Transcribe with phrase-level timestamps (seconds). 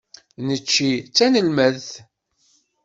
[0.47, 1.89] Necci d tanelmadt.